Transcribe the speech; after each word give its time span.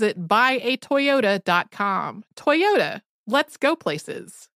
buyatoyota.com. 0.00 2.24
Toyota, 2.36 3.00
let's 3.26 3.56
go 3.56 3.76
places. 3.76 4.48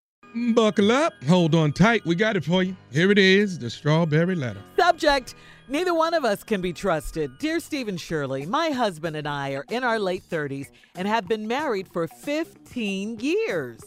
Buckle 0.55 0.93
up, 0.93 1.15
hold 1.27 1.55
on 1.55 1.73
tight. 1.73 2.05
We 2.05 2.15
got 2.15 2.37
it 2.37 2.45
for 2.45 2.63
you. 2.63 2.77
Here 2.93 3.11
it 3.11 3.19
is 3.19 3.59
the 3.59 3.71
strawberry 3.71 4.35
letter. 4.35 4.63
Subject 4.79 5.35
Neither 5.71 5.93
one 5.93 6.15
of 6.15 6.25
us 6.25 6.43
can 6.43 6.63
be 6.63 6.73
trusted. 6.73 7.31
Dear 7.39 7.61
Steve 7.61 7.89
and 7.89 8.01
Shirley, 8.01 8.47
my 8.47 8.71
husband 8.71 9.17
and 9.17 9.29
I 9.29 9.51
are 9.51 9.67
in 9.69 9.85
our 9.85 9.99
late 9.99 10.23
30s 10.23 10.69
and 10.97 11.07
have 11.07 11.29
been 11.29 11.47
married 11.47 11.89
for 11.89 12.09
15 12.09 13.21
years. 13.21 13.79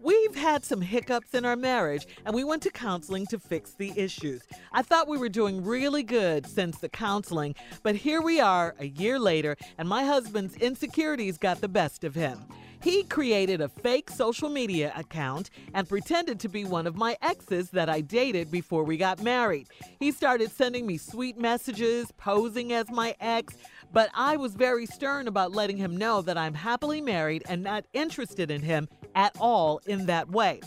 We've 0.00 0.36
had 0.36 0.64
some 0.64 0.80
hiccups 0.80 1.34
in 1.34 1.44
our 1.44 1.56
marriage, 1.56 2.06
and 2.24 2.32
we 2.32 2.44
went 2.44 2.62
to 2.62 2.70
counseling 2.70 3.26
to 3.26 3.38
fix 3.38 3.72
the 3.72 3.92
issues. 3.96 4.42
I 4.72 4.82
thought 4.82 5.08
we 5.08 5.18
were 5.18 5.28
doing 5.28 5.64
really 5.64 6.04
good 6.04 6.46
since 6.46 6.78
the 6.78 6.88
counseling, 6.88 7.56
but 7.82 7.96
here 7.96 8.22
we 8.22 8.40
are 8.40 8.76
a 8.78 8.86
year 8.86 9.18
later, 9.18 9.56
and 9.76 9.88
my 9.88 10.04
husband's 10.04 10.54
insecurities 10.56 11.36
got 11.36 11.60
the 11.60 11.68
best 11.68 12.04
of 12.04 12.14
him. 12.14 12.38
He 12.80 13.02
created 13.02 13.60
a 13.60 13.68
fake 13.68 14.08
social 14.08 14.48
media 14.48 14.92
account 14.96 15.50
and 15.74 15.88
pretended 15.88 16.38
to 16.40 16.48
be 16.48 16.64
one 16.64 16.86
of 16.86 16.94
my 16.94 17.16
exes 17.22 17.70
that 17.70 17.88
I 17.88 18.00
dated 18.00 18.52
before 18.52 18.84
we 18.84 18.96
got 18.96 19.20
married. 19.20 19.66
He 19.98 20.12
started 20.12 20.52
sending 20.52 20.86
me 20.86 20.96
sweet 20.96 21.36
messages, 21.36 22.12
posing 22.12 22.72
as 22.72 22.88
my 22.88 23.16
ex, 23.20 23.56
but 23.92 24.10
I 24.14 24.36
was 24.36 24.54
very 24.54 24.86
stern 24.86 25.28
about 25.28 25.52
letting 25.52 25.76
him 25.76 25.96
know 25.96 26.22
that 26.22 26.38
I'm 26.38 26.54
happily 26.54 27.00
married 27.00 27.42
and 27.48 27.62
not 27.62 27.84
interested 27.92 28.50
in 28.50 28.62
him 28.62 28.88
at 29.14 29.36
all 29.38 29.80
in 29.86 30.06
that 30.06 30.30
way. 30.30 30.60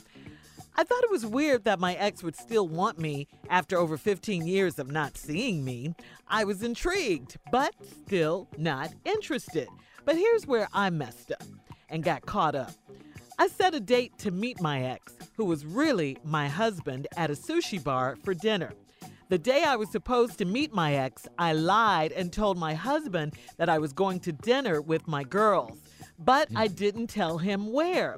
I 0.75 0.83
thought 0.83 1.03
it 1.03 1.11
was 1.11 1.25
weird 1.25 1.65
that 1.65 1.79
my 1.79 1.95
ex 1.95 2.23
would 2.23 2.35
still 2.35 2.67
want 2.67 2.97
me 2.97 3.27
after 3.49 3.77
over 3.77 3.97
15 3.97 4.47
years 4.47 4.79
of 4.79 4.89
not 4.89 5.17
seeing 5.17 5.65
me. 5.65 5.93
I 6.27 6.45
was 6.45 6.63
intrigued, 6.63 7.37
but 7.51 7.73
still 8.05 8.47
not 8.57 8.93
interested. 9.03 9.67
But 10.05 10.15
here's 10.15 10.47
where 10.47 10.69
I 10.73 10.89
messed 10.89 11.31
up 11.31 11.43
and 11.89 12.03
got 12.03 12.25
caught 12.25 12.55
up. 12.55 12.71
I 13.37 13.47
set 13.47 13.75
a 13.75 13.79
date 13.79 14.17
to 14.19 14.31
meet 14.31 14.61
my 14.61 14.83
ex, 14.83 15.13
who 15.35 15.45
was 15.45 15.65
really 15.65 16.17
my 16.23 16.47
husband, 16.47 17.07
at 17.17 17.29
a 17.29 17.33
sushi 17.33 17.83
bar 17.83 18.17
for 18.23 18.33
dinner. 18.33 18.71
The 19.31 19.37
day 19.37 19.63
I 19.63 19.77
was 19.77 19.89
supposed 19.89 20.39
to 20.39 20.45
meet 20.45 20.73
my 20.73 20.95
ex, 20.95 21.25
I 21.39 21.53
lied 21.53 22.11
and 22.11 22.33
told 22.33 22.57
my 22.57 22.73
husband 22.73 23.33
that 23.55 23.69
I 23.69 23.79
was 23.79 23.93
going 23.93 24.19
to 24.19 24.33
dinner 24.33 24.81
with 24.81 25.07
my 25.07 25.23
girls, 25.23 25.79
but 26.19 26.49
I 26.53 26.67
hmm. 26.67 26.73
didn't 26.73 27.07
tell 27.07 27.37
him 27.37 27.71
where. 27.71 28.17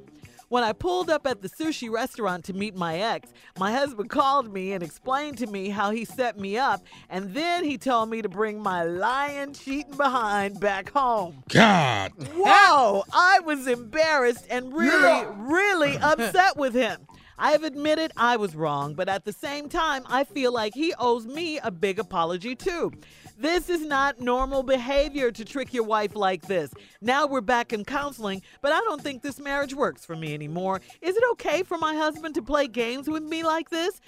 When 0.49 0.63
I 0.63 0.73
pulled 0.73 1.11
up 1.11 1.27
at 1.27 1.43
the 1.43 1.49
sushi 1.49 1.87
restaurant 1.87 2.45
to 2.45 2.53
meet 2.53 2.75
my 2.75 2.97
ex, 2.97 3.31
my 3.59 3.71
husband 3.71 4.09
called 4.09 4.51
me 4.51 4.73
and 4.73 4.81
explained 4.81 5.37
to 5.37 5.45
me 5.45 5.69
how 5.69 5.91
he 5.91 6.03
set 6.03 6.39
me 6.39 6.57
up, 6.57 6.83
and 7.11 7.31
then 7.35 7.63
he 7.63 7.77
told 7.77 8.09
me 8.09 8.23
to 8.23 8.29
bring 8.29 8.59
my 8.59 8.83
lying, 8.83 9.53
cheating 9.53 9.95
behind 9.95 10.59
back 10.59 10.89
home. 10.89 11.43
God. 11.49 12.11
Whoa! 12.33 13.03
I 13.13 13.39
was 13.45 13.67
embarrassed 13.67 14.47
and 14.49 14.73
really, 14.73 15.27
really 15.37 15.95
upset 16.01 16.57
with 16.57 16.73
him. 16.73 17.05
I 17.43 17.51
have 17.51 17.63
admitted 17.65 18.13
I 18.15 18.37
was 18.37 18.55
wrong, 18.55 18.93
but 18.93 19.09
at 19.09 19.25
the 19.25 19.33
same 19.33 19.67
time, 19.67 20.03
I 20.05 20.23
feel 20.23 20.53
like 20.53 20.73
he 20.73 20.93
owes 20.97 21.27
me 21.27 21.59
a 21.59 21.71
big 21.71 21.99
apology 21.99 22.55
too. 22.55 22.93
This 23.37 23.69
is 23.69 23.81
not 23.81 24.21
normal 24.21 24.63
behavior 24.63 25.29
to 25.29 25.43
trick 25.43 25.73
your 25.73 25.83
wife 25.83 26.15
like 26.15 26.43
this. 26.43 26.73
Now 27.01 27.27
we're 27.27 27.41
back 27.41 27.73
in 27.73 27.83
counseling, 27.83 28.43
but 28.61 28.71
I 28.71 28.79
don't 28.79 29.01
think 29.01 29.23
this 29.23 29.41
marriage 29.41 29.73
works 29.73 30.05
for 30.05 30.15
me 30.15 30.33
anymore. 30.33 30.79
Is 31.01 31.17
it 31.17 31.23
okay 31.31 31.63
for 31.63 31.77
my 31.77 31.93
husband 31.95 32.33
to 32.35 32.41
play 32.41 32.69
games 32.69 33.09
with 33.09 33.23
me 33.23 33.43
like 33.43 33.69
this? 33.69 33.99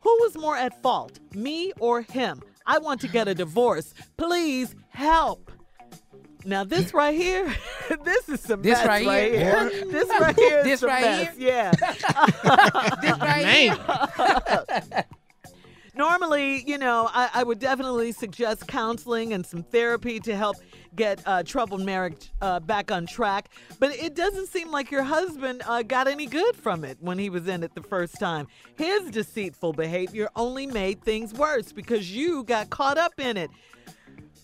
Who 0.00 0.10
was 0.20 0.36
more 0.36 0.58
at 0.58 0.82
fault, 0.82 1.18
me 1.34 1.72
or 1.80 2.02
him? 2.02 2.42
I 2.66 2.76
want 2.76 3.00
to 3.00 3.08
get 3.08 3.26
a 3.26 3.34
divorce. 3.34 3.94
Please 4.18 4.74
help. 4.90 5.50
Now 6.44 6.64
this 6.64 6.92
right 6.92 7.14
here, 7.14 7.54
this 8.04 8.28
is 8.28 8.40
some 8.40 8.62
This 8.62 8.78
mess 8.78 8.86
right 8.86 9.32
here? 9.32 9.70
This 9.86 10.08
right 10.08 10.36
here 10.36 10.58
is 10.58 10.64
This 10.64 10.80
some 10.80 10.88
right 10.88 11.02
mess. 11.02 11.36
Yeah. 11.38 11.72
This 13.02 13.18
right 13.18 13.46
here. 13.46 15.04
Normally, 15.94 16.64
you 16.66 16.78
know, 16.78 17.10
I, 17.12 17.28
I, 17.34 17.42
would 17.42 17.58
definitely 17.58 18.12
suggest 18.12 18.66
counseling 18.66 19.34
and 19.34 19.44
some 19.44 19.62
therapy 19.62 20.18
to 20.20 20.34
help 20.34 20.56
get 20.96 21.20
uh, 21.26 21.42
troubled 21.42 21.82
marriage 21.82 22.32
uh, 22.40 22.60
back 22.60 22.90
on 22.90 23.04
track. 23.04 23.50
But 23.78 23.94
it 23.96 24.14
doesn't 24.14 24.48
seem 24.48 24.70
like 24.70 24.90
your 24.90 25.02
husband 25.02 25.62
uh, 25.66 25.82
got 25.82 26.08
any 26.08 26.24
good 26.24 26.56
from 26.56 26.82
it 26.84 26.96
when 27.00 27.18
he 27.18 27.28
was 27.28 27.46
in 27.46 27.62
it 27.62 27.74
the 27.74 27.82
first 27.82 28.18
time. 28.18 28.48
His 28.78 29.10
deceitful 29.10 29.74
behavior 29.74 30.30
only 30.34 30.66
made 30.66 31.02
things 31.02 31.34
worse 31.34 31.72
because 31.72 32.10
you 32.10 32.44
got 32.44 32.70
caught 32.70 32.96
up 32.96 33.12
in 33.18 33.36
it 33.36 33.50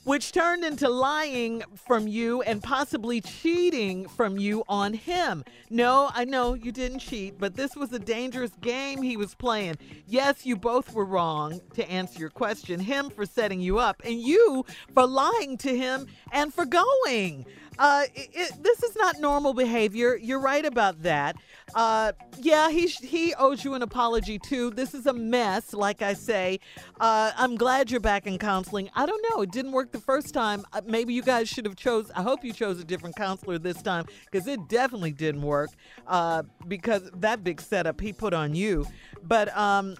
which 0.08 0.32
turned 0.32 0.64
into 0.64 0.88
lying 0.88 1.62
from 1.74 2.08
you 2.08 2.40
and 2.40 2.62
possibly 2.62 3.20
cheating 3.20 4.08
from 4.08 4.38
you 4.38 4.64
on 4.66 4.94
him. 4.94 5.44
No, 5.68 6.08
I 6.14 6.24
know 6.24 6.54
you 6.54 6.72
didn't 6.72 7.00
cheat, 7.00 7.38
but 7.38 7.56
this 7.56 7.76
was 7.76 7.92
a 7.92 7.98
dangerous 7.98 8.52
game 8.62 9.02
he 9.02 9.18
was 9.18 9.34
playing. 9.34 9.76
Yes, 10.06 10.46
you 10.46 10.56
both 10.56 10.94
were 10.94 11.04
wrong 11.04 11.60
to 11.74 11.86
answer 11.90 12.20
your 12.20 12.30
question. 12.30 12.80
Him 12.80 13.10
for 13.10 13.26
setting 13.26 13.60
you 13.60 13.78
up, 13.78 14.00
and 14.02 14.18
you 14.18 14.64
for 14.94 15.06
lying 15.06 15.58
to 15.58 15.76
him 15.76 16.06
and 16.32 16.54
for 16.54 16.64
going. 16.64 17.44
Uh, 17.78 18.04
it, 18.14 18.30
it, 18.32 18.62
this 18.62 18.82
is 18.82 18.96
not 18.96 19.20
normal 19.20 19.52
behavior. 19.52 20.16
You're 20.16 20.40
right 20.40 20.64
about 20.64 21.02
that. 21.02 21.36
Uh, 21.74 22.12
yeah, 22.38 22.70
he 22.70 22.86
he 22.86 23.34
owes 23.34 23.64
you 23.64 23.74
an 23.74 23.82
apology 23.82 24.38
too. 24.38 24.70
This 24.70 24.94
is 24.94 25.06
a 25.06 25.12
mess, 25.12 25.72
like 25.72 26.02
I 26.02 26.14
say. 26.14 26.60
Uh, 27.00 27.32
I'm 27.36 27.56
glad 27.56 27.90
you're 27.90 28.00
back 28.00 28.26
in 28.26 28.38
counseling. 28.38 28.90
I 28.94 29.06
don't 29.06 29.24
know. 29.30 29.42
It 29.42 29.50
didn't 29.50 29.72
work 29.72 29.92
the 29.92 30.00
first 30.00 30.32
time. 30.32 30.64
Uh, 30.72 30.80
maybe 30.86 31.12
you 31.12 31.22
guys 31.22 31.48
should 31.48 31.64
have 31.64 31.76
chose. 31.76 32.10
I 32.14 32.22
hope 32.22 32.44
you 32.44 32.52
chose 32.52 32.80
a 32.80 32.84
different 32.84 33.16
counselor 33.16 33.58
this 33.58 33.82
time 33.82 34.06
because 34.30 34.46
it 34.46 34.68
definitely 34.68 35.12
didn't 35.12 35.42
work. 35.42 35.70
Uh, 36.06 36.42
because 36.66 37.10
that 37.16 37.44
big 37.44 37.60
setup 37.60 38.00
he 38.00 38.12
put 38.12 38.32
on 38.32 38.54
you. 38.54 38.86
But 39.22 39.56
um, 39.56 39.96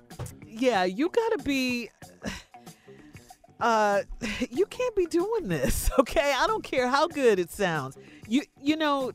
yeah, 0.47 0.85
you 0.85 1.09
gotta 1.09 1.43
be 1.45 1.91
uh 3.61 4.03
you 4.51 4.67
can't 4.67 4.95
be 4.97 5.07
doing 5.07 5.49
this 5.49 5.91
okay 5.99 6.33
i 6.37 6.47
don't 6.47 6.63
care 6.63 6.89
how 6.89 7.07
good 7.09 7.39
it 7.39 7.51
sounds 7.51 7.97
you 8.29 8.43
you 8.61 8.77
know 8.77 9.13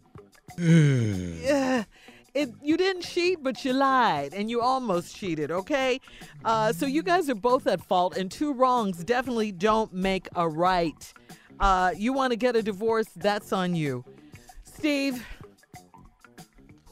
yeah 0.57 1.83
it 2.33 2.49
you 2.61 2.77
didn't 2.77 3.01
cheat 3.03 3.41
but 3.43 3.63
you 3.63 3.73
lied 3.73 4.33
and 4.33 4.49
you 4.49 4.61
almost 4.61 5.15
cheated 5.15 5.51
okay 5.51 5.99
uh 6.45 6.71
so 6.73 6.85
you 6.85 7.03
guys 7.03 7.29
are 7.29 7.35
both 7.35 7.67
at 7.67 7.81
fault 7.81 8.17
and 8.17 8.31
two 8.31 8.53
wrongs 8.53 9.03
definitely 9.03 9.51
don't 9.51 9.93
make 9.93 10.27
a 10.35 10.47
right 10.47 11.13
uh 11.59 11.91
you 11.95 12.13
want 12.13 12.31
to 12.31 12.37
get 12.37 12.55
a 12.55 12.63
divorce 12.63 13.07
that's 13.15 13.53
on 13.53 13.75
you 13.75 14.03
steve 14.63 15.25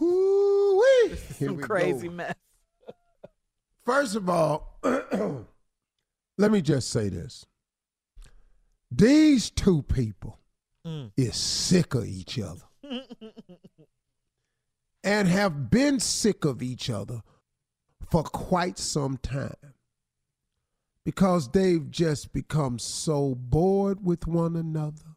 Ooh-wee. 0.02 1.16
some 1.16 1.60
crazy 1.60 2.08
go. 2.08 2.14
mess 2.14 2.36
first 3.86 4.16
of 4.16 4.30
all 4.30 4.78
let 6.42 6.52
me 6.52 6.62
just 6.62 6.90
say 6.90 7.08
this. 7.08 7.46
These 8.90 9.52
two 9.52 9.84
people 9.84 10.40
mm. 10.86 11.12
is 11.16 11.36
sick 11.36 11.94
of 11.94 12.06
each 12.06 12.40
other. 12.40 12.64
and 15.04 15.28
have 15.28 15.70
been 15.70 16.00
sick 16.00 16.46
of 16.46 16.62
each 16.62 16.90
other 16.90 17.22
for 18.10 18.24
quite 18.24 18.78
some 18.78 19.18
time. 19.18 19.74
Because 21.04 21.50
they've 21.50 21.90
just 21.90 22.32
become 22.32 22.78
so 22.78 23.34
bored 23.34 24.06
with 24.06 24.28
one 24.28 24.56
another, 24.56 25.16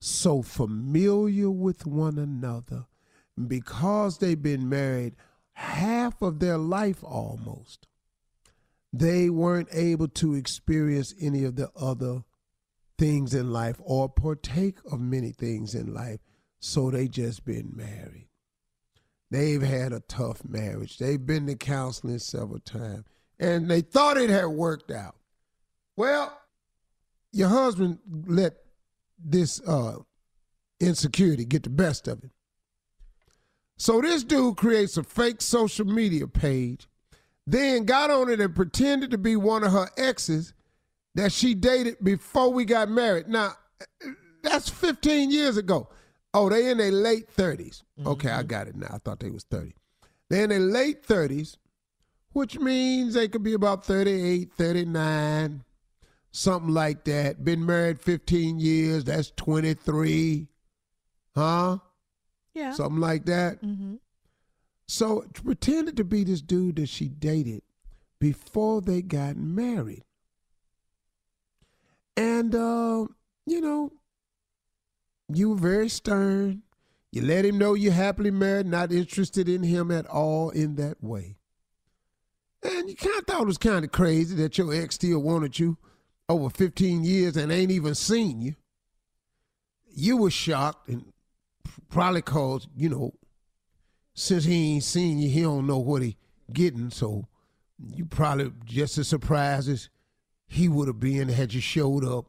so 0.00 0.42
familiar 0.42 1.50
with 1.50 1.86
one 1.86 2.18
another, 2.18 2.86
because 3.48 4.18
they've 4.18 4.42
been 4.42 4.68
married 4.68 5.14
half 5.54 6.20
of 6.20 6.38
their 6.38 6.58
life 6.58 7.02
almost 7.02 7.86
they 8.92 9.30
weren't 9.30 9.68
able 9.72 10.08
to 10.08 10.34
experience 10.34 11.14
any 11.20 11.44
of 11.44 11.56
the 11.56 11.70
other 11.74 12.24
things 12.98 13.32
in 13.32 13.50
life 13.50 13.80
or 13.82 14.08
partake 14.08 14.78
of 14.90 15.00
many 15.00 15.32
things 15.32 15.74
in 15.74 15.94
life. 15.94 16.20
So 16.60 16.90
they 16.90 17.08
just 17.08 17.44
been 17.44 17.72
married. 17.74 18.28
They've 19.32 19.62
had 19.62 19.92
a 19.92 20.00
tough 20.00 20.42
marriage. 20.46 20.98
They've 20.98 21.24
been 21.24 21.46
to 21.46 21.56
counseling 21.56 22.18
several 22.18 22.60
times 22.60 23.04
and 23.38 23.70
they 23.70 23.80
thought 23.80 24.18
it 24.18 24.30
had 24.30 24.46
worked 24.46 24.90
out. 24.90 25.16
Well, 25.96 26.38
your 27.32 27.48
husband 27.48 27.98
let 28.26 28.54
this 29.18 29.60
uh, 29.66 29.96
insecurity 30.80 31.44
get 31.44 31.62
the 31.62 31.70
best 31.70 32.06
of 32.08 32.22
him. 32.22 32.30
So 33.78 34.00
this 34.00 34.22
dude 34.22 34.56
creates 34.56 34.96
a 34.96 35.02
fake 35.02 35.40
social 35.40 35.86
media 35.86 36.28
page 36.28 36.86
then 37.46 37.84
got 37.84 38.10
on 38.10 38.30
it 38.30 38.40
and 38.40 38.54
pretended 38.54 39.10
to 39.10 39.18
be 39.18 39.36
one 39.36 39.64
of 39.64 39.72
her 39.72 39.88
exes 39.96 40.54
that 41.14 41.32
she 41.32 41.54
dated 41.54 41.96
before 42.02 42.52
we 42.52 42.64
got 42.64 42.88
married. 42.88 43.28
Now, 43.28 43.54
that's 44.42 44.68
15 44.68 45.30
years 45.30 45.56
ago. 45.56 45.88
Oh, 46.34 46.48
they 46.48 46.70
in 46.70 46.78
their 46.78 46.90
late 46.90 47.34
30s. 47.34 47.82
Mm-hmm. 47.98 48.08
Okay, 48.08 48.30
I 48.30 48.42
got 48.42 48.68
it 48.68 48.76
now. 48.76 48.88
I 48.90 48.98
thought 48.98 49.20
they 49.20 49.30
was 49.30 49.44
30. 49.44 49.74
They're 50.30 50.44
in 50.44 50.50
their 50.50 50.60
late 50.60 51.06
30s, 51.06 51.56
which 52.32 52.58
means 52.58 53.14
they 53.14 53.28
could 53.28 53.42
be 53.42 53.52
about 53.52 53.84
38, 53.84 54.52
39, 54.52 55.64
something 56.30 56.72
like 56.72 57.04
that. 57.04 57.44
Been 57.44 57.66
married 57.66 58.00
15 58.00 58.58
years. 58.58 59.04
That's 59.04 59.30
23. 59.32 60.48
Huh? 61.34 61.78
Yeah. 62.54 62.72
Something 62.72 63.00
like 63.00 63.26
that. 63.26 63.62
Mm-hmm. 63.62 63.96
So 64.86 65.24
pretended 65.34 65.96
to 65.98 66.04
be 66.04 66.24
this 66.24 66.42
dude 66.42 66.76
that 66.76 66.88
she 66.88 67.08
dated 67.08 67.62
before 68.18 68.80
they 68.80 69.02
got 69.02 69.36
married. 69.36 70.04
And, 72.16 72.54
uh, 72.54 73.06
you 73.46 73.60
know, 73.60 73.90
you 75.28 75.50
were 75.50 75.56
very 75.56 75.88
stern. 75.88 76.62
You 77.10 77.22
let 77.22 77.44
him 77.44 77.58
know 77.58 77.74
you're 77.74 77.92
happily 77.92 78.30
married, 78.30 78.66
not 78.66 78.90
interested 78.90 79.48
in 79.48 79.62
him 79.62 79.90
at 79.90 80.06
all 80.06 80.50
in 80.50 80.76
that 80.76 81.02
way. 81.02 81.36
And 82.62 82.88
you 82.88 82.96
kind 82.96 83.18
of 83.18 83.26
thought 83.26 83.42
it 83.42 83.46
was 83.46 83.58
kind 83.58 83.84
of 83.84 83.92
crazy 83.92 84.34
that 84.36 84.56
your 84.56 84.72
ex 84.72 84.94
still 84.94 85.18
wanted 85.20 85.58
you 85.58 85.76
over 86.28 86.48
15 86.48 87.04
years 87.04 87.36
and 87.36 87.50
ain't 87.52 87.70
even 87.70 87.94
seen 87.94 88.40
you. 88.40 88.54
You 89.94 90.16
were 90.16 90.30
shocked 90.30 90.88
and 90.88 91.12
probably 91.90 92.22
caused, 92.22 92.68
you 92.74 92.88
know, 92.88 93.14
since 94.14 94.44
he 94.44 94.74
ain't 94.74 94.84
seen 94.84 95.18
you, 95.18 95.28
he 95.28 95.42
don't 95.42 95.66
know 95.66 95.78
what 95.78 96.02
he 96.02 96.16
getting. 96.52 96.90
So 96.90 97.26
you 97.78 98.04
probably 98.04 98.52
just 98.64 98.96
as 98.98 99.08
surprised 99.08 99.68
as 99.68 99.88
he 100.46 100.68
would 100.68 100.88
have 100.88 101.00
been 101.00 101.28
had 101.28 101.52
you 101.52 101.60
showed 101.60 102.04
up. 102.04 102.26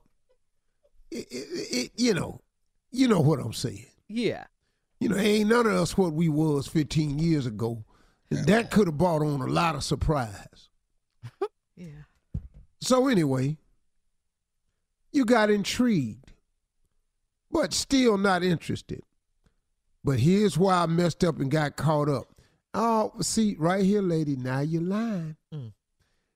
It, 1.12 1.28
it, 1.30 1.48
it, 1.78 1.92
you 1.96 2.13
know, 2.13 2.42
you 2.94 3.07
know 3.07 3.19
what 3.19 3.40
I'm 3.40 3.51
saying. 3.51 3.88
Yeah. 4.07 4.45
You 5.00 5.10
know, 5.10 5.18
ain't 5.18 5.50
none 5.50 5.66
of 5.66 5.74
us 5.74 5.98
what 5.98 6.13
we 6.13 6.30
was 6.30 6.68
15 6.68 7.19
years 7.19 7.45
ago. 7.45 7.84
Yeah. 8.30 8.44
That 8.44 8.72
could 8.72 8.88
have 8.88 8.98
brought 8.98 9.22
on 9.22 9.42
a 9.42 9.48
lot 9.48 9.75
of 9.75 9.84
surprise. 9.84 10.69
yeah. 11.75 11.88
So 12.80 13.07
anyway, 13.07 13.58
you 15.12 15.25
got 15.25 15.50
intrigued, 15.50 16.32
but 17.51 17.74
still 17.74 18.18
not 18.18 18.44
interested. 18.44 19.01
But 20.03 20.20
here's 20.20 20.58
why 20.58 20.75
I 20.75 20.86
messed 20.86 21.24
up 21.24 21.39
and 21.39 21.50
got 21.50 21.75
caught 21.75 22.10
up. 22.10 22.27
Oh, 22.74 23.13
see, 23.22 23.56
right 23.58 23.84
here, 23.84 24.01
lady, 24.01 24.36
now 24.36 24.60
you're 24.60 24.82
lying. 24.82 25.38
Mm. 25.53 25.74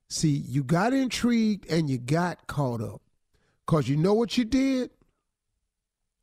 See, 0.08 0.30
you 0.46 0.64
got 0.64 0.92
intrigued 0.92 1.70
and 1.70 1.88
you 1.88 1.98
got 1.98 2.46
caught 2.46 2.80
up. 2.80 3.02
Because 3.66 3.88
you 3.88 3.96
know 3.96 4.14
what 4.14 4.38
you 4.38 4.44
did? 4.44 4.90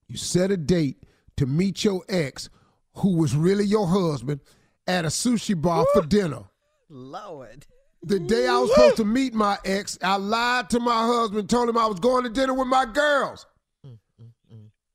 You 0.07 0.17
set 0.17 0.51
a 0.51 0.57
date 0.57 1.03
to 1.37 1.45
meet 1.45 1.83
your 1.83 2.03
ex, 2.07 2.49
who 2.95 3.17
was 3.17 3.35
really 3.35 3.65
your 3.65 3.87
husband, 3.87 4.41
at 4.87 5.05
a 5.05 5.09
sushi 5.09 5.59
bar 5.59 5.79
Woo! 5.79 6.01
for 6.01 6.07
dinner. 6.07 6.43
Lord. 6.89 7.65
The 8.03 8.19
day 8.19 8.47
I 8.47 8.59
was 8.59 8.69
supposed 8.71 8.97
to 8.97 9.05
meet 9.05 9.33
my 9.33 9.57
ex, 9.65 9.97
I 10.01 10.17
lied 10.17 10.69
to 10.69 10.79
my 10.79 11.07
husband, 11.07 11.49
told 11.49 11.69
him 11.69 11.77
I 11.77 11.87
was 11.87 11.99
going 11.99 12.23
to 12.23 12.29
dinner 12.29 12.53
with 12.53 12.67
my 12.67 12.85
girls. 12.85 13.47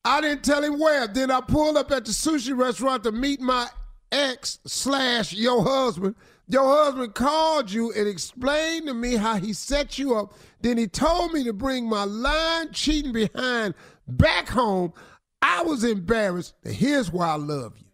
I 0.04 0.20
didn't 0.20 0.44
tell 0.44 0.62
him 0.62 0.78
where. 0.78 1.06
Then 1.06 1.30
I 1.30 1.40
pulled 1.40 1.76
up 1.76 1.90
at 1.90 2.04
the 2.04 2.12
sushi 2.12 2.56
restaurant 2.56 3.02
to 3.04 3.12
meet 3.12 3.40
my 3.40 3.68
ex 4.12 4.60
slash 4.64 5.32
your 5.32 5.62
husband. 5.62 6.14
Your 6.50 6.66
husband 6.66 7.14
called 7.14 7.70
you 7.70 7.92
and 7.92 8.08
explained 8.08 8.88
to 8.88 8.94
me 8.94 9.14
how 9.14 9.36
he 9.36 9.52
set 9.52 9.98
you 9.98 10.16
up. 10.16 10.34
Then 10.60 10.78
he 10.78 10.88
told 10.88 11.32
me 11.32 11.44
to 11.44 11.52
bring 11.52 11.88
my 11.88 12.02
lying, 12.02 12.72
cheating 12.72 13.12
behind 13.12 13.74
back 14.08 14.48
home. 14.48 14.92
I 15.40 15.62
was 15.62 15.84
embarrassed. 15.84 16.54
Here's 16.64 17.12
why 17.12 17.28
I 17.28 17.36
love 17.36 17.78
you. 17.78 17.86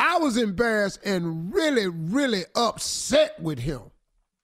I 0.00 0.18
was 0.18 0.36
embarrassed 0.36 0.98
and 1.04 1.54
really, 1.54 1.86
really 1.86 2.42
upset 2.56 3.40
with 3.40 3.60
him. 3.60 3.82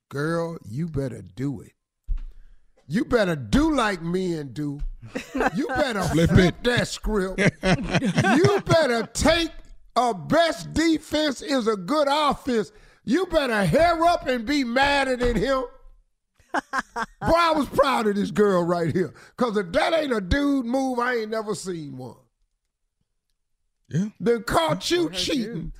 Girl, 0.08 0.58
you 0.64 0.86
better 0.86 1.22
do 1.34 1.62
it. 1.62 1.72
You 2.86 3.04
better 3.04 3.34
do 3.34 3.74
like 3.74 4.02
men 4.02 4.52
do. 4.52 4.78
You 5.56 5.66
better 5.66 6.02
flip, 6.12 6.30
flip 6.30 6.62
that 6.62 6.86
script. 6.86 7.40
you 7.40 8.60
better 8.60 9.08
take 9.12 9.50
a 9.96 10.14
best 10.14 10.72
defense 10.72 11.42
is 11.42 11.66
a 11.66 11.76
good 11.76 12.06
offense. 12.08 12.70
You 13.06 13.24
better 13.26 13.64
hair 13.64 14.04
up 14.04 14.26
and 14.26 14.44
be 14.44 14.64
madder 14.64 15.16
than 15.16 15.36
him. 15.36 15.64
Boy, 16.52 16.60
I 17.20 17.52
was 17.52 17.68
proud 17.68 18.08
of 18.08 18.16
this 18.16 18.32
girl 18.32 18.64
right 18.64 18.92
here. 18.92 19.14
Because 19.36 19.56
if 19.56 19.70
that 19.72 19.94
ain't 19.94 20.12
a 20.12 20.20
dude 20.20 20.66
move, 20.66 20.98
I 20.98 21.18
ain't 21.18 21.30
never 21.30 21.54
seen 21.54 21.96
one. 21.96 22.16
Yeah. 23.88 24.06
Then 24.18 24.42
caught 24.42 24.90
you 24.90 25.10
cheating, 25.10 25.72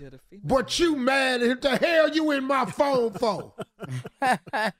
but 0.44 0.78
you 0.78 0.94
mad 0.94 1.42
at 1.42 1.60
the 1.60 1.76
hell 1.76 2.08
you 2.14 2.30
in 2.30 2.44
my 2.44 2.64
phone 2.64 3.12
for? 3.14 3.52
All 4.22 4.72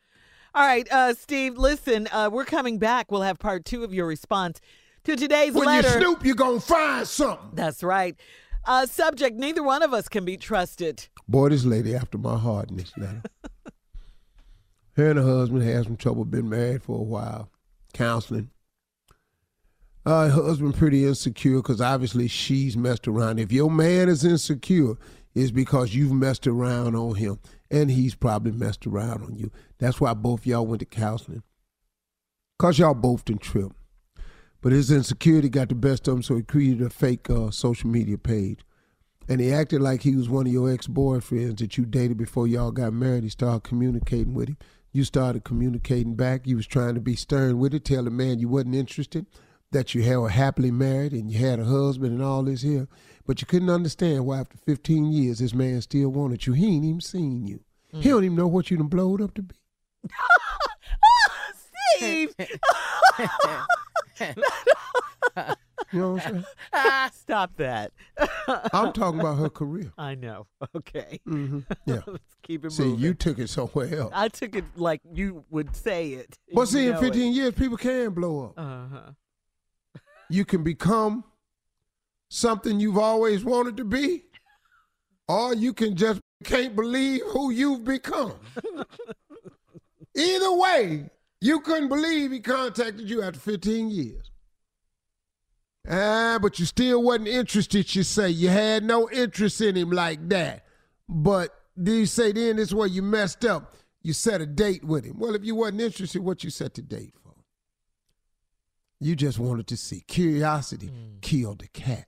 right, 0.55 0.91
uh, 0.93 1.13
Steve, 1.15 1.59
listen, 1.59 2.09
uh, 2.13 2.31
we're 2.33 2.45
coming 2.45 2.79
back. 2.79 3.11
We'll 3.11 3.23
have 3.23 3.41
part 3.41 3.65
two 3.65 3.83
of 3.83 3.93
your 3.93 4.07
response 4.07 4.61
to 5.05 5.17
today's 5.17 5.55
when 5.55 5.67
letter. 5.67 5.89
you 5.89 5.95
snoop, 5.95 6.25
you're 6.25 6.37
going 6.37 6.61
to 6.61 6.67
find 6.67 7.07
something. 7.07 7.51
That's 7.55 7.83
right. 7.83 8.17
Uh, 8.67 8.85
subject, 8.85 9.37
neither 9.37 9.63
one 9.63 9.83
of 9.83 9.93
us 9.95 10.09
can 10.09 10.25
be 10.25 10.37
trusted. 10.37 11.07
Boy, 11.29 11.51
this 11.51 11.65
lady 11.65 11.95
after 11.95 12.19
my 12.19 12.37
heart 12.37 12.71
in 12.71 12.77
this 12.77 12.93
letter. 12.99 13.23
Her 14.97 15.11
and 15.11 15.19
her 15.19 15.25
husband 15.25 15.63
had 15.63 15.85
some 15.85 15.97
trouble, 15.97 16.25
been 16.25 16.49
married 16.49 16.83
for 16.83 16.99
a 16.99 17.03
while, 17.03 17.51
counseling. 17.93 18.51
Uh, 20.07 20.31
her 20.31 20.43
husband 20.43 20.75
pretty 20.75 21.05
insecure 21.05 21.57
because 21.59 21.81
obviously 21.81 22.29
she's 22.29 22.77
messed 22.77 23.07
around. 23.07 23.39
If 23.39 23.53
your 23.53 23.71
man 23.71 24.09
is 24.09 24.25
insecure, 24.25 24.95
it's 25.35 25.51
because 25.51 25.95
you've 25.95 26.13
messed 26.13 26.47
around 26.47 26.97
on 26.97 27.17
him, 27.17 27.39
and 27.71 27.91
he's 27.91 28.15
probably 28.15 28.53
messed 28.53 28.87
around 28.87 29.23
on 29.23 29.37
you. 29.37 29.51
That's 29.79 30.01
why 30.01 30.15
both 30.15 30.47
y'all 30.47 30.67
went 30.67 30.81
to 30.81 30.87
counseling, 30.87 31.43
cause 32.59 32.79
y'all 32.79 32.95
both 32.95 33.27
done 33.27 33.39
trip. 33.39 33.73
But 34.67 34.73
his 34.73 34.91
insecurity 34.91 35.49
got 35.49 35.69
the 35.69 35.77
best 35.77 36.09
of 36.09 36.17
him, 36.17 36.23
so 36.25 36.35
he 36.35 36.43
created 36.43 36.83
a 36.83 36.91
fake 36.91 37.31
uh, 37.31 37.53
social 37.53 37.89
media 37.89 38.19
page, 38.19 38.67
and 39.29 39.41
he 39.41 39.53
acted 39.53 39.81
like 39.81 40.03
he 40.03 40.17
was 40.17 40.29
one 40.29 40.45
of 40.45 40.53
your 40.53 40.69
ex 40.73 40.89
boyfriends 40.89 41.59
that 41.61 41.79
you 41.79 41.87
dated 41.87 42.17
before 42.17 42.49
y'all 42.49 42.73
got 42.73 42.93
married. 42.93 43.23
He 43.23 43.29
started 43.29 43.63
communicating 43.63 44.35
with 44.35 44.49
him. 44.49 44.57
You 44.91 45.05
started 45.05 45.45
communicating 45.45 46.17
back. 46.17 46.49
You 46.49 46.57
was 46.57 46.67
trying 46.67 46.97
to 46.97 47.01
be 47.01 47.15
stern 47.15 47.61
with 47.61 47.75
it, 47.75 47.85
tell 47.85 48.03
the 48.03 48.11
man 48.11 48.41
you 48.41 48.49
wasn't 48.49 48.75
interested 48.75 49.27
that 49.71 49.95
you 49.95 50.03
had 50.03 50.17
were 50.17 50.31
happily 50.31 50.73
married 50.73 51.13
and 51.13 51.31
you 51.31 51.39
had 51.39 51.61
a 51.61 51.65
husband 51.65 52.15
and 52.15 52.23
all 52.25 52.43
this 52.43 52.63
here, 52.63 52.89
but 53.25 53.41
you 53.41 53.47
couldn't 53.47 53.71
understand 53.71 54.27
why 54.27 54.41
after 54.41 54.59
15 54.67 55.13
years 55.13 55.39
this 55.39 55.55
man 55.55 55.81
still 55.81 56.09
wanted 56.09 56.45
you. 56.45 56.55
He 56.55 56.75
ain't 56.75 56.85
even 56.85 57.01
seen 57.01 57.47
you. 57.47 57.61
Mm. 57.95 58.03
He 58.03 58.09
don't 58.09 58.25
even 58.25 58.37
know 58.37 58.49
what 58.49 58.69
you 58.69 58.79
done 58.79 58.89
blowed 58.89 59.21
up 59.21 59.33
to 59.35 59.43
be. 59.43 59.55
Steve! 61.97 62.35
You 65.93 66.01
know 66.01 66.13
what 66.15 66.27
I'm 66.27 66.45
saying? 66.73 67.11
Stop 67.13 67.57
that. 67.59 67.93
I'm 68.73 68.93
talking 68.93 69.21
about 69.21 69.39
her 69.39 69.49
career. 69.49 69.93
I 69.97 70.17
know. 70.17 70.47
Okay. 70.75 71.21
hmm 71.25 71.61
Yeah. 71.87 72.01
Let's 72.07 72.35
keep 72.43 72.65
it 72.65 72.73
See, 72.73 72.83
moving. 72.85 72.99
you 73.05 73.15
took 73.15 73.39
it 73.39 73.49
somewhere 73.49 73.95
else. 73.95 74.13
I 74.15 74.27
took 74.29 74.57
it 74.57 74.65
like 74.75 75.01
you 75.15 75.45
would 75.51 75.77
say 75.77 76.09
it. 76.15 76.37
But 76.53 76.67
see, 76.67 76.89
in 76.89 76.97
15 76.97 77.33
years, 77.33 77.55
people 77.55 77.77
can 77.77 78.11
blow 78.11 78.47
up. 78.47 78.55
Uh 78.59 78.89
huh. 78.89 79.11
You 80.29 80.45
can 80.45 80.65
become 80.65 81.23
something 82.31 82.81
you've 82.81 82.99
always 82.99 83.45
wanted 83.45 83.77
to 83.77 83.85
be, 83.85 84.25
or 85.29 85.55
you 85.55 85.73
can 85.73 85.95
just 85.95 86.21
can't 86.43 86.75
believe 86.75 87.21
who 87.29 87.51
you've 87.53 87.85
become. 87.85 88.33
Either 90.17 90.53
way, 90.53 91.11
you 91.47 91.61
couldn't 91.61 91.89
believe 91.89 92.33
he 92.33 92.41
contacted 92.41 93.09
you 93.09 93.23
after 93.23 93.39
15 93.39 93.91
years. 93.91 94.31
Ah, 95.89 96.39
but 96.43 96.59
you 96.59 96.67
still 96.67 97.03
wasn't 97.03 97.29
interested, 97.29 97.95
you 97.95 98.03
say. 98.03 98.29
You 98.29 98.49
had 98.49 98.83
no 98.83 99.09
interest 99.11 99.61
in 99.61 99.77
him 99.77 99.91
like 99.91 100.29
that. 100.31 100.65
But 101.09 101.55
do 101.81 101.93
you 101.93 102.07
say 102.07 102.33
then 102.33 102.57
this 102.57 102.69
is 102.69 102.75
where 102.75 102.89
you 102.89 103.03
messed 103.03 103.45
up? 103.45 103.75
You 104.03 104.13
set 104.13 104.41
a 104.41 104.47
date 104.47 104.85
with 104.85 105.05
him. 105.05 105.19
Well, 105.19 105.35
if 105.35 105.45
you 105.45 105.55
wasn't 105.55 105.83
interested, 105.83 106.23
what 106.23 106.43
you 106.43 106.51
set 106.51 106.75
the 106.75 106.83
date 106.83 107.15
for? 107.23 107.35
You 108.99 109.15
just 109.15 109.39
wanted 109.39 109.69
to 109.69 109.77
see. 109.77 110.01
Curiosity 110.01 110.91
killed 111.21 111.61
the 111.61 111.69
cat. 111.69 112.07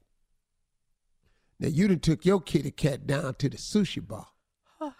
Now 1.61 1.69
you 1.69 1.87
done 1.89 2.01
took 2.01 2.25
your 2.25 2.41
kitty 2.41 2.71
cat 2.71 3.07
down 3.07 3.35
to 3.35 3.49
the 3.49 3.57
sushi 3.57 4.07
bar. 4.07 4.27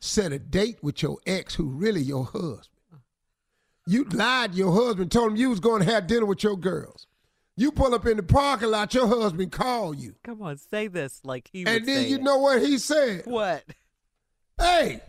Set 0.00 0.32
a 0.32 0.38
date 0.38 0.78
with 0.80 1.02
your 1.02 1.18
ex 1.26 1.56
who 1.56 1.64
really 1.64 2.00
your 2.00 2.24
husband. 2.24 2.77
You 3.88 4.04
lied 4.04 4.52
to 4.52 4.58
your 4.58 4.72
husband, 4.72 5.10
told 5.10 5.30
him 5.32 5.36
you 5.36 5.48
was 5.48 5.60
going 5.60 5.82
to 5.82 5.90
have 5.90 6.06
dinner 6.06 6.26
with 6.26 6.42
your 6.44 6.58
girls. 6.58 7.06
You 7.56 7.72
pull 7.72 7.94
up 7.94 8.04
in 8.06 8.18
the 8.18 8.22
parking 8.22 8.68
lot, 8.70 8.92
your 8.92 9.06
husband 9.08 9.50
call 9.50 9.94
you. 9.94 10.14
Come 10.24 10.42
on, 10.42 10.58
say 10.58 10.88
this 10.88 11.20
like 11.24 11.48
he 11.52 11.64
And 11.66 11.86
then 11.86 12.06
you 12.06 12.16
it. 12.16 12.22
know 12.22 12.36
what 12.38 12.60
he 12.60 12.76
said? 12.76 13.22
What? 13.24 13.64
Hey, 14.60 15.00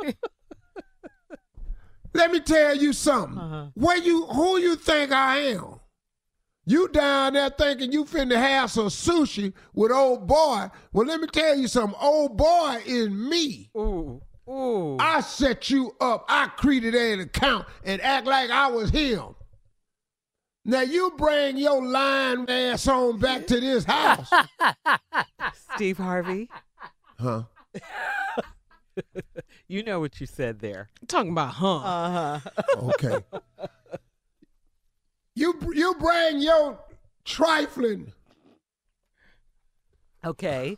let 2.14 2.32
me 2.32 2.40
tell 2.40 2.74
you 2.74 2.92
something. 2.92 3.38
Uh-huh. 3.38 3.66
Where 3.74 3.98
you 3.98 4.24
who 4.26 4.58
you 4.58 4.76
think 4.76 5.12
I 5.12 5.36
am? 5.38 5.80
You 6.66 6.88
down 6.88 7.34
there 7.34 7.50
thinking 7.50 7.92
you 7.92 8.04
finna 8.04 8.36
have 8.36 8.70
some 8.70 8.86
sushi 8.86 9.52
with 9.74 9.92
old 9.92 10.26
boy. 10.26 10.70
Well, 10.92 11.06
let 11.06 11.20
me 11.20 11.26
tell 11.26 11.56
you 11.56 11.68
something. 11.68 11.98
Old 12.00 12.36
boy 12.36 12.82
is 12.86 13.10
me. 13.10 13.70
Ooh. 13.76 14.20
Ooh. 14.50 14.96
I 14.98 15.20
set 15.20 15.70
you 15.70 15.94
up. 16.00 16.24
I 16.28 16.48
created 16.48 16.94
an 16.94 17.20
account 17.20 17.66
and 17.84 18.00
act 18.00 18.26
like 18.26 18.50
I 18.50 18.66
was 18.68 18.90
him. 18.90 19.36
Now 20.64 20.80
you 20.80 21.12
bring 21.16 21.56
your 21.56 21.84
lying 21.84 22.48
ass 22.50 22.86
on 22.88 23.18
back 23.18 23.46
to 23.46 23.60
this 23.60 23.84
house. 23.84 24.30
Steve 25.74 25.98
Harvey, 25.98 26.50
huh? 27.18 27.44
you 29.68 29.82
know 29.82 30.00
what 30.00 30.20
you 30.20 30.26
said 30.26 30.58
there. 30.58 30.90
Talking 31.06 31.32
about 31.32 31.54
huh? 31.54 31.76
Uh 31.76 32.38
huh. 32.38 32.62
Okay. 32.76 33.24
you 35.34 35.54
you 35.72 35.94
bring 35.94 36.40
your 36.40 36.78
trifling. 37.24 38.12
Okay. 40.24 40.76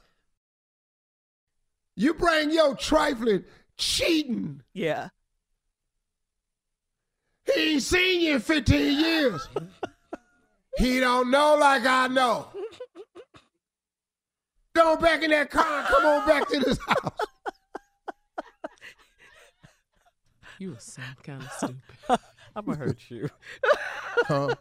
You 1.97 2.15
bring 2.15 2.51
your 2.51 2.75
trifling 2.77 3.45
cheating. 3.77 4.63
Yeah. 4.73 5.09
He 7.53 7.75
ain't 7.75 7.83
seen 7.83 8.21
you 8.21 8.35
in 8.35 8.41
15 8.41 8.99
years. 9.01 9.49
he 10.79 11.01
don't 11.01 11.31
know 11.31 11.57
like 11.57 11.85
I 11.87 12.09
know. 12.09 12.49
Go 14.75 14.97
back 14.97 15.23
in 15.23 15.31
that 15.31 15.51
car 15.51 15.79
and 15.81 15.87
come 15.87 16.05
on 16.07 16.27
back 16.27 16.49
to 16.49 16.59
this 16.61 16.79
house. 16.87 17.19
You 20.59 20.77
sound 20.79 21.17
kind 21.23 21.43
of 21.43 21.51
stupid. 21.53 21.81
I'm 22.57 22.65
gonna 22.65 22.79
hurt 22.79 23.01
you. 23.09 23.29
Huh? 24.29 24.55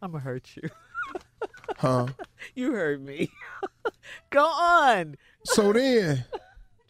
I'm 0.00 0.12
gonna 0.12 0.24
hurt 0.24 0.48
you. 0.56 0.70
Huh? 1.78 2.06
You 2.54 2.72
heard 2.72 3.04
me. 3.04 3.30
Go 4.30 4.44
on. 4.44 5.16
So 5.44 5.72
then, 5.72 6.24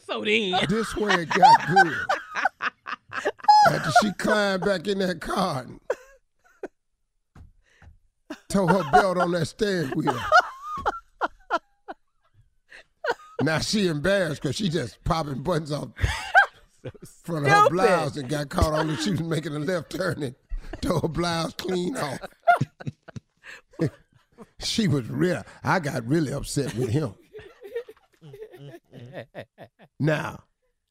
So 0.06 0.24
then, 0.24 0.54
this 0.68 0.94
way 0.96 1.14
it 1.14 1.28
got 1.30 1.66
good. 1.68 1.96
After 3.70 3.90
she 4.02 4.12
climbed 4.14 4.64
back 4.64 4.88
in 4.88 4.98
that 4.98 5.20
car 5.20 5.62
and 5.62 5.80
tore 8.48 8.68
her 8.68 8.90
belt 8.90 9.18
on 9.18 9.32
that 9.32 9.46
steering 9.46 9.90
wheel. 9.90 10.18
Now 13.42 13.58
she 13.58 13.88
embarrassed 13.88 14.42
because 14.42 14.56
she 14.56 14.68
just 14.68 15.02
popping 15.04 15.42
buttons 15.42 15.72
off 15.72 15.88
front 17.24 17.46
of 17.46 17.52
her 17.52 17.70
blouse 17.70 18.16
and 18.16 18.28
got 18.28 18.48
caught 18.48 18.72
on 18.72 18.90
it. 18.90 19.00
She 19.00 19.10
was 19.10 19.22
making 19.22 19.54
a 19.54 19.58
left 19.58 19.90
turn 19.90 20.22
and 20.22 20.34
tore 20.80 21.00
her 21.00 21.08
blouse 21.08 21.54
clean 21.54 21.96
off. 21.96 22.20
she 24.58 24.88
was 24.88 25.08
real. 25.08 25.44
I 25.62 25.78
got 25.80 26.06
really 26.06 26.32
upset 26.32 26.74
with 26.74 26.90
him. 26.90 27.14
Mm, 28.24 28.34
mm, 28.94 29.26
mm, 29.34 29.44
Now, 30.02 30.42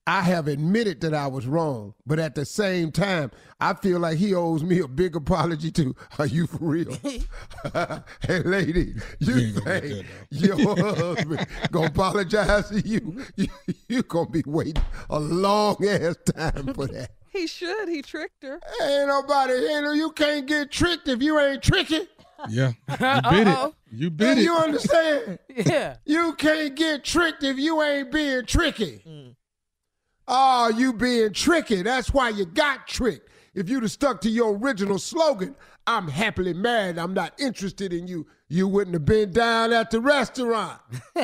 I 0.07 0.21
have 0.21 0.47
admitted 0.47 1.01
that 1.01 1.13
I 1.13 1.27
was 1.27 1.45
wrong, 1.45 1.95
but 2.07 2.17
at 2.17 2.33
the 2.33 2.45
same 2.45 2.93
time, 2.93 3.29
I 3.59 3.73
feel 3.73 3.99
like 3.99 4.17
he 4.17 4.33
owes 4.33 4.63
me 4.63 4.79
a 4.79 4.87
big 4.87 5.17
apology 5.17 5.69
too. 5.69 5.97
Are 6.17 6.25
you 6.25 6.47
for 6.47 6.59
real? 6.61 6.93
hey, 8.25 8.39
lady, 8.45 8.93
you 9.19 9.51
think 9.51 10.05
your 10.29 10.55
husband 10.77 11.45
gonna 11.71 11.87
apologize 11.87 12.69
to 12.69 12.79
you? 12.79 13.21
you? 13.35 13.47
You 13.89 14.03
gonna 14.03 14.29
be 14.29 14.43
waiting 14.47 14.81
a 15.09 15.19
long 15.19 15.85
ass 15.85 16.15
time 16.33 16.73
for 16.73 16.87
that. 16.87 17.11
He 17.27 17.47
should. 17.47 17.89
He 17.89 18.01
tricked 18.01 18.43
her. 18.43 18.61
Ain't 18.81 19.07
nobody, 19.09 19.53
no, 19.81 19.91
you 19.91 20.11
can't 20.11 20.47
get 20.47 20.71
tricked 20.71 21.09
if 21.09 21.21
you 21.21 21.37
ain't 21.37 21.61
tricky. 21.61 22.07
Yeah. 22.49 22.73
You 22.91 23.29
bit 23.29 23.47
it. 23.47 23.73
You 23.91 24.09
bit 24.09 24.37
it. 24.37 24.43
You 24.43 24.55
understand? 24.55 25.39
yeah. 25.49 25.97
You 26.05 26.33
can't 26.33 26.75
get 26.75 27.03
tricked 27.03 27.43
if 27.43 27.57
you 27.57 27.81
ain't 27.81 28.11
being 28.11 28.45
tricky. 28.45 29.03
Mm. 29.07 29.35
Oh, 30.27 30.69
you 30.69 30.93
being 30.93 31.33
tricky. 31.33 31.81
That's 31.81 32.13
why 32.13 32.29
you 32.29 32.45
got 32.45 32.87
tricked. 32.87 33.27
If 33.53 33.69
you'd 33.69 33.83
have 33.83 33.91
stuck 33.91 34.21
to 34.21 34.29
your 34.29 34.55
original 34.55 34.97
slogan, 34.97 35.55
I'm 35.85 36.07
happily 36.07 36.53
married, 36.53 36.97
I'm 36.97 37.13
not 37.13 37.33
interested 37.39 37.91
in 37.91 38.07
you, 38.07 38.27
you 38.47 38.67
wouldn't 38.67 38.93
have 38.93 39.05
been 39.05 39.33
down 39.33 39.73
at 39.73 39.91
the 39.91 39.99
restaurant. 39.99 40.79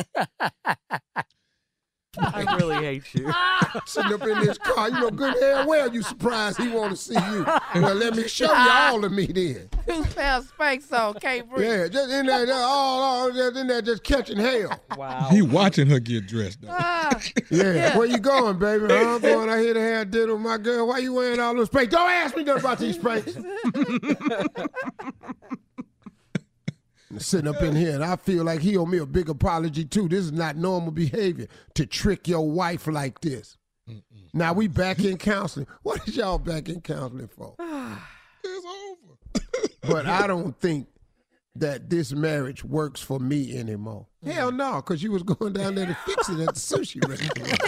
I 2.19 2.55
really 2.57 2.75
hate 2.86 3.13
you. 3.13 3.31
Sitting 3.86 4.13
up 4.13 4.21
in 4.24 4.39
this 4.39 4.57
car, 4.57 4.89
you 4.89 5.00
know, 5.00 5.09
good 5.12 5.36
hell 5.41 5.67
well 5.67 5.93
you 5.93 6.01
surprised 6.01 6.59
he 6.62 6.69
want 6.69 6.91
to 6.91 6.97
see 6.97 7.13
you. 7.13 7.45
Well, 7.75 7.95
let 7.95 8.15
me 8.15 8.27
show 8.27 8.45
you 8.45 8.69
all 8.69 9.03
of 9.03 9.12
me 9.12 9.27
then. 9.27 9.69
Two 9.88 10.03
pair 10.15 10.33
of 10.33 10.51
Spanx 10.57 10.91
on, 10.91 11.15
can't 11.15 11.50
breathe. 11.50 11.65
Yeah, 11.65 11.88
just 11.88 12.12
in 12.12 12.25
there, 12.25 12.45
just 12.45 12.59
all, 12.59 13.01
all 13.01 13.31
just 13.31 13.57
in 13.57 13.67
there, 13.67 13.81
just 13.81 14.03
catching 14.03 14.38
hell. 14.38 14.79
Wow. 14.97 15.27
He 15.31 15.41
watching 15.41 15.88
her 15.88 16.00
get 16.00 16.27
dressed. 16.27 16.62
Though. 16.62 16.69
Ah, 16.71 17.19
Yeah, 17.51 17.97
where 17.97 18.07
you 18.07 18.17
going, 18.17 18.59
baby? 18.59 18.93
I'm 18.93 19.21
going 19.21 19.50
out 19.50 19.59
here 19.59 19.74
to 19.74 19.81
have 19.81 20.12
dinner 20.12 20.33
with 20.33 20.41
my 20.41 20.57
girl. 20.57 20.88
Why 20.88 21.00
you 21.00 21.13
wearing 21.13 21.39
all 21.39 21.55
those 21.55 21.69
Spanx? 21.69 21.89
Don't 21.89 22.09
ask 22.09 22.36
me 22.36 22.43
nothing 22.43 22.62
about 22.62 22.79
these 22.79 22.97
Spanx. 22.97 23.36
Sitting 27.18 27.48
up 27.48 27.62
in 27.62 27.76
here, 27.76 27.96
and 27.96 28.04
I 28.04 28.18
feel 28.18 28.44
like 28.44 28.60
he 28.60 28.76
owe 28.76 28.86
me 28.86 28.98
a 28.98 29.06
big 29.06 29.30
apology 29.30 29.86
too. 29.86 30.10
This 30.10 30.26
is 30.26 30.34
not 30.34 30.58
normal 30.58 30.92
behavior 30.92 31.48
to 31.76 31.86
trick 31.86 32.28
your 32.28 32.50
wife 32.50 32.86
like 32.86 33.22
this. 33.22 33.58
Now 34.34 34.54
we 34.54 34.68
back 34.68 35.00
in 35.00 35.18
counseling. 35.18 35.68
What 35.84 36.08
is 36.08 36.18
y'all 36.18 36.38
back 36.38 36.70
in 36.70 36.82
counseling 36.82 37.30
for? 37.30 37.56
It's 38.44 38.66
over. 38.66 39.68
but 39.94 40.06
I 40.06 40.28
don't 40.28 40.58
think 40.60 40.88
that 41.56 41.90
this 41.90 42.14
marriage 42.14 42.64
works 42.64 43.02
for 43.02 43.20
me 43.20 43.58
anymore. 43.58 44.06
Hell 44.24 44.52
no, 44.52 44.76
because 44.76 45.02
you 45.04 45.12
was 45.12 45.24
going 45.24 45.54
down 45.54 45.76
there 45.76 45.88
to 45.88 45.98
fix 46.06 46.30
it 46.30 46.40
at 46.40 46.54
the 46.54 46.60
sushi 46.60 47.06
restaurant. 47.08 47.60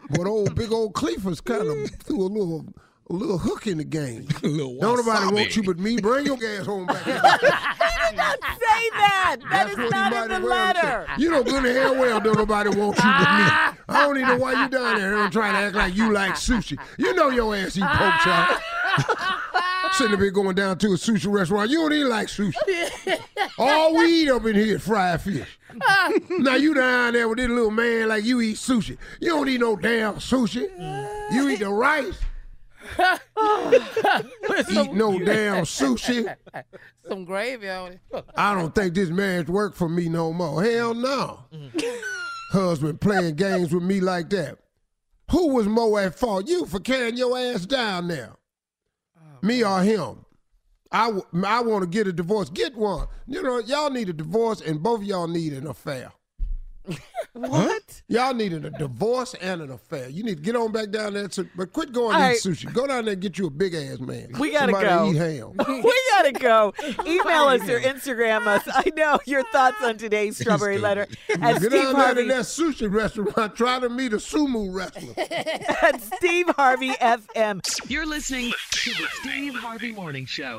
but 0.10 0.26
old 0.26 0.54
big 0.54 0.72
old 0.72 0.94
Cleefers 0.94 1.44
kind 1.44 1.68
of 1.68 1.90
threw 2.00 2.22
a 2.22 2.22
little 2.22 2.66
a 3.10 3.12
little 3.12 3.38
hook 3.38 3.66
in 3.66 3.78
the 3.78 3.84
game. 3.84 4.26
A 4.42 4.46
little 4.46 4.78
Don't 4.78 4.96
nobody 5.06 5.34
want 5.34 5.56
you 5.56 5.62
but 5.62 5.78
me. 5.78 5.98
Bring 6.00 6.26
your 6.26 6.36
ass 6.36 6.66
home 6.66 6.86
back. 6.86 7.02
here. 7.04 7.20
I 7.22 8.08
did 8.10 8.16
not 8.16 8.38
say 8.42 8.90
that. 8.90 9.36
That 9.40 9.50
That's 9.50 9.70
is 9.72 9.90
not 9.90 10.12
in 10.12 10.28
the 10.28 10.34
have 10.34 10.42
well 10.42 10.74
said. 10.74 10.84
letter. 10.84 11.06
You 11.18 11.30
know 11.30 11.42
good 11.42 11.64
and 11.64 11.76
hell 11.76 11.94
well 11.96 12.20
don't 12.20 12.36
nobody 12.36 12.68
want 12.70 12.96
you 12.98 13.02
but 13.02 13.18
me. 13.20 13.76
I 13.88 14.04
don't 14.06 14.16
even 14.16 14.28
know 14.28 14.36
why 14.36 14.62
you 14.62 14.68
down 14.68 14.96
there 14.98 15.16
and 15.22 15.32
trying 15.32 15.52
to 15.54 15.58
act 15.58 15.74
like 15.74 15.96
you 15.96 16.12
like 16.12 16.32
sushi. 16.34 16.78
You 16.98 17.14
know 17.14 17.30
your 17.30 17.54
ass 17.56 17.76
eat 17.76 17.84
pork 17.84 18.14
chop. 18.22 18.60
Sitting 19.92 20.12
up 20.14 20.20
here 20.20 20.30
going 20.30 20.54
down 20.54 20.76
to 20.78 20.88
a 20.88 20.90
sushi 20.90 21.32
restaurant. 21.32 21.70
You 21.70 21.78
don't 21.78 21.92
even 21.94 22.08
like 22.10 22.28
sushi. 22.28 22.52
All 23.58 23.96
we 23.96 24.22
eat 24.24 24.30
up 24.30 24.44
in 24.44 24.54
here 24.54 24.76
is 24.76 24.82
fried 24.82 25.22
fish. 25.22 25.58
now 26.38 26.56
you 26.56 26.74
down 26.74 27.14
there 27.14 27.26
with 27.28 27.38
this 27.38 27.48
little 27.48 27.70
man 27.70 28.08
like 28.08 28.24
you 28.24 28.40
eat 28.42 28.56
sushi. 28.56 28.98
You 29.20 29.30
don't 29.30 29.48
eat 29.48 29.60
no 29.60 29.76
damn 29.76 30.16
sushi. 30.16 30.68
You 31.32 31.48
eat 31.48 31.60
the 31.60 31.70
rice. 31.70 32.18
Eat 34.70 34.92
no 34.92 35.18
damn 35.24 35.64
sushi. 35.64 36.34
Some 37.08 37.24
gravy 37.24 37.68
on 37.68 37.92
it. 37.92 38.24
I 38.36 38.54
don't 38.54 38.74
think 38.74 38.94
this 38.94 39.10
marriage 39.10 39.48
work 39.48 39.74
for 39.74 39.88
me 39.88 40.08
no 40.08 40.32
more. 40.32 40.62
Hell 40.62 40.94
no. 40.94 41.40
Mm-hmm. 41.52 42.58
Husband 42.58 43.00
playing 43.00 43.36
games 43.36 43.72
with 43.74 43.82
me 43.82 44.00
like 44.00 44.30
that. 44.30 44.58
Who 45.30 45.54
was 45.54 45.66
more 45.66 46.00
at 46.00 46.18
fault? 46.18 46.48
You 46.48 46.64
for 46.64 46.80
carrying 46.80 47.16
your 47.16 47.36
ass 47.38 47.66
down 47.66 48.08
there. 48.08 48.34
Oh, 49.18 49.46
me 49.46 49.62
or 49.62 49.82
him? 49.82 50.24
I, 50.90 51.06
w- 51.06 51.26
I 51.44 51.60
want 51.60 51.82
to 51.82 51.86
get 51.88 52.06
a 52.06 52.12
divorce. 52.14 52.48
Get 52.48 52.74
one. 52.74 53.06
You 53.26 53.42
know, 53.42 53.58
y'all 53.58 53.90
need 53.90 54.08
a 54.08 54.14
divorce 54.14 54.62
and 54.62 54.82
both 54.82 55.00
of 55.00 55.04
y'all 55.06 55.28
need 55.28 55.52
an 55.52 55.66
affair. 55.66 56.10
What? 57.34 58.02
Y'all 58.08 58.34
needed 58.34 58.64
a 58.64 58.70
divorce 58.70 59.34
and 59.34 59.60
an 59.62 59.70
affair. 59.70 60.08
You 60.08 60.24
need 60.24 60.38
to 60.38 60.42
get 60.42 60.56
on 60.56 60.72
back 60.72 60.90
down 60.90 61.14
there. 61.14 61.28
To, 61.28 61.48
but 61.56 61.72
quit 61.72 61.92
going 61.92 62.14
All 62.16 62.20
to 62.20 62.26
right. 62.26 62.36
eat 62.36 62.42
sushi. 62.42 62.72
Go 62.72 62.86
down 62.86 63.04
there 63.04 63.12
and 63.12 63.22
get 63.22 63.38
you 63.38 63.46
a 63.46 63.50
big 63.50 63.74
ass 63.74 64.00
man. 64.00 64.30
We 64.38 64.50
gotta 64.50 64.72
Somebody 64.72 64.88
go. 64.88 65.10
Eat 65.10 65.16
ham. 65.16 65.52
we 65.84 66.02
gotta 66.10 66.32
go. 66.32 66.74
Email 67.06 67.44
us 67.44 67.68
or 67.68 67.80
Instagram 67.80 68.46
us. 68.46 68.62
I 68.66 68.90
know 68.96 69.20
your 69.26 69.44
thoughts 69.44 69.76
on 69.82 69.98
today's 69.98 70.38
strawberry 70.38 70.78
letter 70.78 71.06
at 71.28 71.40
Get 71.40 71.56
Steve 71.58 71.70
down 71.70 71.70
there 71.70 71.92
to 71.92 71.96
Harvey 71.96 72.28
that 72.28 72.44
sushi 72.44 72.92
restaurant. 72.92 73.54
Try 73.54 73.78
to 73.78 73.88
meet 73.88 74.12
a 74.12 74.16
sumo 74.16 74.74
wrestler. 74.74 75.14
at 75.82 76.02
Steve 76.02 76.48
Harvey 76.56 76.90
FM. 76.90 77.88
You're 77.88 78.06
listening 78.06 78.52
to 78.70 78.90
the 78.90 79.06
Steve 79.20 79.54
Harvey 79.54 79.92
Morning 79.92 80.26
Show. 80.26 80.58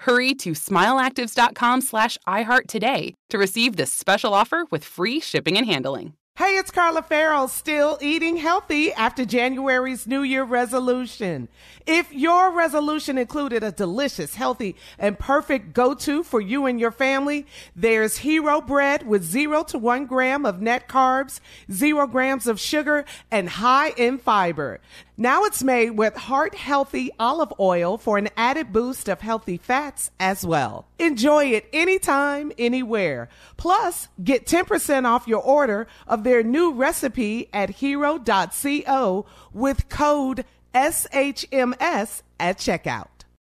Hurry 0.00 0.34
to 0.34 0.52
smileactives.com 0.52 1.80
slash 1.80 2.18
iHeart 2.26 2.66
today 2.68 3.14
to 3.30 3.38
receive 3.38 3.76
this 3.76 3.92
special 3.92 4.32
offer 4.32 4.64
with 4.70 4.84
free 4.84 5.20
shipping 5.20 5.56
and 5.56 5.66
handling. 5.66 6.14
Hey, 6.38 6.56
it's 6.56 6.70
Carla 6.70 7.02
Ferrell, 7.02 7.48
still 7.48 7.98
eating 8.00 8.36
healthy 8.36 8.92
after 8.92 9.24
January's 9.24 10.06
New 10.06 10.22
Year 10.22 10.44
resolution. 10.44 11.48
If 11.84 12.12
your 12.12 12.52
resolution 12.52 13.18
included 13.18 13.64
a 13.64 13.72
delicious, 13.72 14.36
healthy, 14.36 14.76
and 15.00 15.18
perfect 15.18 15.72
go-to 15.72 16.22
for 16.22 16.40
you 16.40 16.66
and 16.66 16.78
your 16.78 16.92
family, 16.92 17.44
there's 17.74 18.18
Hero 18.18 18.60
Bread 18.60 19.04
with 19.04 19.24
zero 19.24 19.64
to 19.64 19.78
one 19.78 20.06
gram 20.06 20.46
of 20.46 20.60
net 20.60 20.86
carbs, 20.88 21.40
zero 21.72 22.06
grams 22.06 22.46
of 22.46 22.60
sugar, 22.60 23.04
and 23.32 23.48
high 23.48 23.88
in 23.96 24.16
fiber. 24.16 24.78
Now 25.20 25.42
it's 25.42 25.64
made 25.64 25.90
with 25.98 26.14
heart 26.14 26.54
healthy 26.54 27.10
olive 27.18 27.52
oil 27.58 27.98
for 27.98 28.18
an 28.18 28.28
added 28.36 28.72
boost 28.72 29.08
of 29.08 29.20
healthy 29.20 29.56
fats 29.56 30.12
as 30.20 30.46
well. 30.46 30.86
Enjoy 31.00 31.46
it 31.46 31.68
anytime, 31.72 32.52
anywhere. 32.56 33.28
Plus, 33.56 34.06
get 34.22 34.46
10% 34.46 35.06
off 35.06 35.26
your 35.26 35.42
order 35.42 35.88
of 36.06 36.22
their 36.22 36.44
new 36.44 36.72
recipe 36.72 37.48
at 37.52 37.70
hero.co 37.70 39.26
with 39.52 39.88
code 39.88 40.44
SHMS 40.72 42.22
at 42.38 42.58
checkout. 42.58 43.17